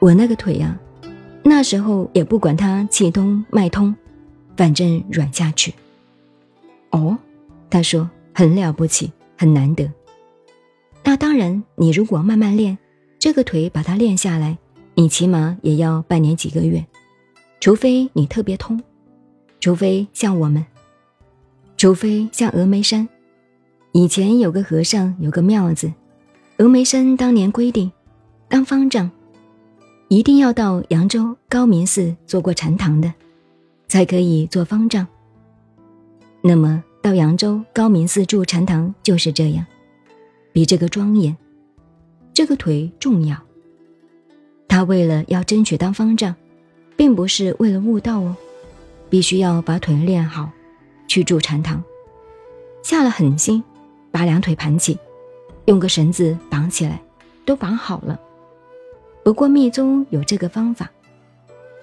[0.00, 0.76] 我那个腿呀，
[1.42, 3.94] 那时候也不管它气通脉通，
[4.56, 5.74] 反正软下去。
[6.90, 7.16] 哦，
[7.68, 9.92] 他说很了不起，很难得。
[11.04, 12.78] 那当然，你如果慢慢练，
[13.18, 14.56] 这个腿把它练下来，
[14.94, 16.86] 你起码也要半年几个月，
[17.60, 18.82] 除非你特别通，
[19.60, 20.64] 除非像我们，
[21.76, 23.06] 除非像峨眉山，
[23.92, 25.92] 以前有个和尚有个庙子，
[26.56, 27.92] 峨眉山当年规定，
[28.48, 29.10] 当方丈，
[30.12, 33.14] 一定要到扬州高明寺做过禅堂的，
[33.86, 35.06] 才可以做方丈。
[36.42, 39.64] 那么到扬州高明寺住禅堂就是这样。
[40.52, 41.36] 比这个庄严，
[42.34, 43.40] 这个腿重要。
[44.66, 46.34] 他为了要争取当方丈，
[46.96, 48.34] 并不是为了悟道哦，
[49.08, 50.50] 必须要把腿练好，
[51.06, 51.80] 去住禅堂，
[52.82, 53.62] 下了狠心，
[54.10, 54.98] 把两腿盘起，
[55.66, 57.00] 用个绳子绑起来，
[57.44, 58.18] 都绑好了。
[59.22, 60.90] 不过密宗有这个方法，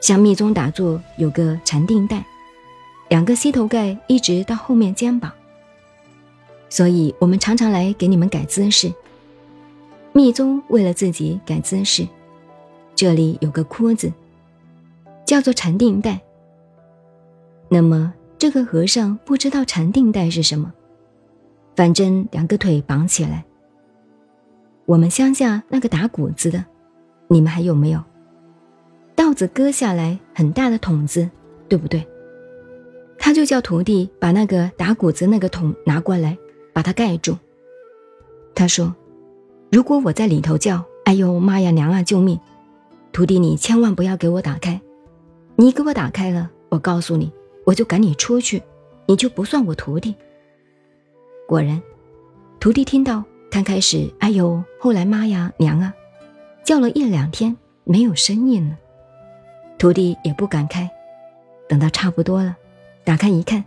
[0.00, 2.24] 像密宗打坐有个禅定带，
[3.08, 5.32] 两个膝头盖一直到后面肩膀。
[6.68, 8.92] 所以我们常常来给你们改姿势。
[10.12, 12.06] 密宗为了自己改姿势，
[12.94, 14.12] 这里有个窟子，
[15.26, 16.20] 叫做禅定带。
[17.68, 20.72] 那么这个和尚不知道禅定带是什么，
[21.74, 23.44] 反正两个腿绑起来。
[24.86, 26.64] 我们乡下那个打谷子的，
[27.28, 28.02] 你们还有没有？
[29.14, 31.28] 稻子割下来很大的桶子，
[31.68, 32.06] 对不对？
[33.18, 36.36] 他就叫徒弟把那个打谷子那个桶拿过来。
[36.74, 37.38] 把它盖住。
[38.52, 38.92] 他说
[39.70, 42.36] ：“如果我在里头叫‘哎呦妈呀娘啊救命’，
[43.12, 44.80] 徒弟你千万不要给我打开。
[45.54, 47.32] 你给我打开了，我告诉你，
[47.64, 48.60] 我就赶你出去，
[49.06, 50.16] 你就不算我徒弟。”
[51.46, 51.80] 果然，
[52.58, 53.22] 徒弟听到
[53.52, 55.94] 他开始“哎呦”，后来“妈呀娘啊”，
[56.64, 57.54] 叫了一两天
[57.84, 58.76] 没有声音了，
[59.78, 60.90] 徒弟也不敢开。
[61.68, 62.56] 等到差不多了，
[63.04, 63.64] 打开一看，“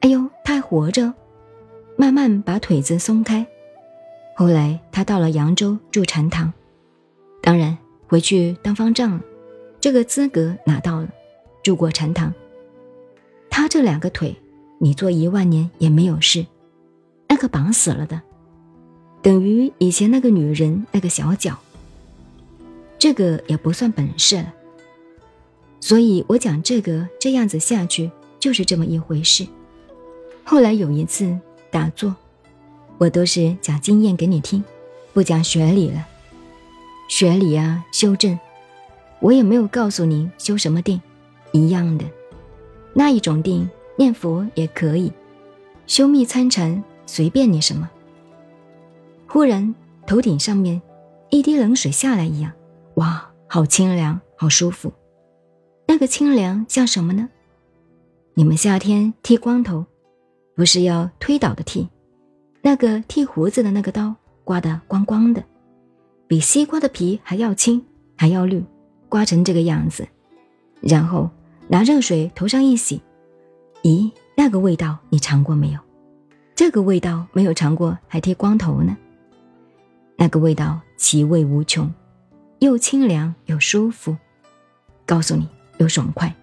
[0.00, 1.14] 哎呦，他还活着。”
[1.96, 3.44] 慢慢把腿子松开，
[4.36, 6.52] 后来他到了扬州住禅堂，
[7.42, 9.20] 当然回去当方丈了，
[9.80, 11.08] 这个资格拿到了，
[11.62, 12.32] 住过禅堂。
[13.50, 14.36] 他这两个腿，
[14.78, 16.46] 你做一万年也没有事，
[17.28, 18.22] 那个绑死了的，
[19.20, 21.58] 等于以前那个女人那个小脚，
[22.98, 24.54] 这个也不算本事了。
[25.80, 28.10] 所以我讲这个这样子下去
[28.40, 29.46] 就是这么一回事。
[30.44, 31.38] 后来有一次。
[31.70, 32.16] 打坐，
[32.96, 34.64] 我都是讲经验给你听，
[35.12, 36.02] 不讲学理了。
[37.10, 38.38] 学理啊，修正，
[39.20, 40.98] 我也没有告诉你修什么定，
[41.52, 42.06] 一样的，
[42.94, 45.12] 那一种定，念佛也可以，
[45.86, 47.90] 修密参禅随便你什么。
[49.26, 49.74] 忽然
[50.06, 50.80] 头顶上面
[51.28, 52.50] 一滴冷水下来一样，
[52.98, 54.92] 哇，好清凉，好舒服。
[55.86, 57.28] 那个清凉像什么呢？
[58.34, 59.84] 你们夏天剃光头。
[60.56, 61.88] 不是要推倒的剃，
[62.62, 65.44] 那个剃胡子的那个刀刮得光光的，
[66.26, 67.86] 比西瓜的皮还要青
[68.16, 68.60] 还要绿，
[69.08, 70.08] 刮成这个样子，
[70.80, 71.30] 然后
[71.68, 73.00] 拿热水头上一洗，
[73.84, 75.78] 咦，那个味道你尝过没有？
[76.56, 78.96] 这个味道没有尝过，还剃光头呢。
[80.16, 81.88] 那个味道其味无穷，
[82.58, 84.16] 又清凉又舒服，
[85.06, 85.48] 告诉你
[85.78, 86.34] 又爽快。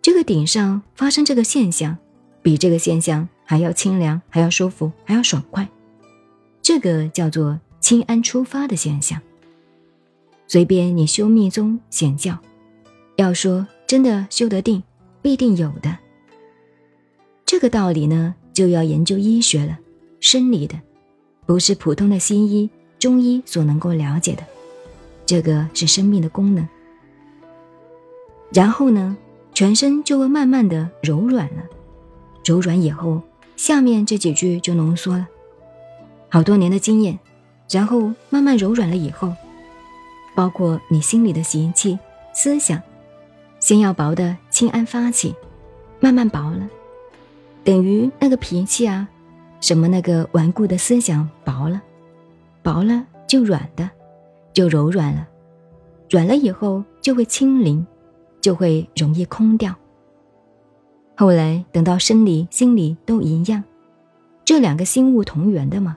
[0.00, 1.96] 这个顶上发生这个现象。
[2.44, 5.68] 比这个现象还要清凉，还要舒服，还要爽快，
[6.60, 9.22] 这个叫做清安出发的现象。
[10.48, 12.36] 随便你修密宗显教，
[13.14, 14.82] 要说真的修得定，
[15.22, 15.96] 必定有的。
[17.46, 19.78] 这个道理呢，就要研究医学了，
[20.18, 20.74] 生理的，
[21.46, 22.68] 不是普通的西医、
[22.98, 24.44] 中医所能够了解的。
[25.26, 26.68] 这个是生命的功能。
[28.52, 29.16] 然后呢，
[29.54, 31.62] 全身就会慢慢的柔软了。
[32.44, 33.22] 柔软以后，
[33.56, 35.26] 下面这几句就浓缩了，
[36.28, 37.18] 好多年的经验，
[37.70, 39.32] 然后慢慢柔软了以后，
[40.34, 41.98] 包括你心里的习气、
[42.34, 42.82] 思想，
[43.60, 45.34] 先要薄的轻安发起，
[46.00, 46.68] 慢慢薄了，
[47.62, 49.08] 等于那个脾气啊，
[49.60, 51.80] 什么那个顽固的思想薄了，
[52.60, 53.88] 薄了就软的，
[54.52, 55.26] 就柔软了，
[56.10, 57.86] 软了以后就会清灵，
[58.40, 59.74] 就会容易空掉。
[61.16, 63.62] 后来等到生理、心理都一样，
[64.44, 65.96] 这两个心物同源的嘛。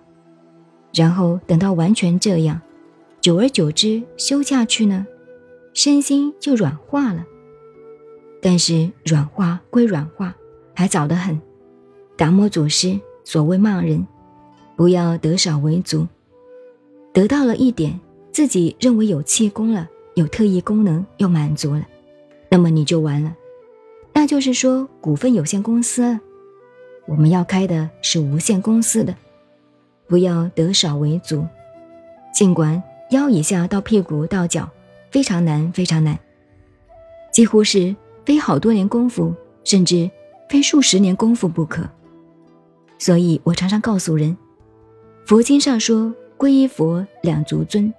[0.93, 2.61] 然后等到完全这样，
[3.19, 5.05] 久而久之修下去呢，
[5.73, 7.25] 身心就软化了。
[8.41, 10.35] 但是软化归软化，
[10.73, 11.41] 还早得很。
[12.15, 14.05] 达摩祖师所谓骂人，
[14.77, 16.07] 不要得少为足，
[17.11, 17.99] 得到了一点，
[18.35, 21.87] 自己认为有气功了，有特异功能又满足了，
[22.49, 23.33] 那么你就完了。
[24.11, 26.19] 那就是说，股份有限公司，
[27.07, 29.15] 我们要开的是无限公司的，
[30.05, 31.47] 不要得少为足。
[32.33, 34.69] 尽管腰以下到屁股到脚
[35.09, 36.19] 非常难，非常难，
[37.31, 37.95] 几乎是
[38.25, 39.33] 非好多年功夫，
[39.63, 40.11] 甚至
[40.49, 41.89] 非数十年功夫不可。
[42.99, 44.35] 所以我常常告诉人，
[45.25, 47.93] 佛经上说皈依佛两足尊，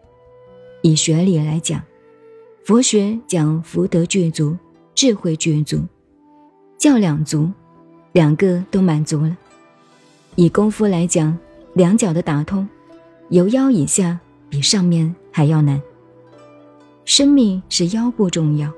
[0.86, 1.82] 以学理来讲，
[2.64, 4.56] 佛学讲福德具足，
[4.94, 5.80] 智慧具足，
[6.78, 7.50] 叫两足，
[8.12, 9.36] 两个都满足了。
[10.36, 11.36] 以功夫来讲，
[11.72, 12.68] 两脚的打通，
[13.30, 14.20] 由腰以下。
[14.48, 15.82] 比上面还要难。
[17.04, 18.72] 生命是腰部重要。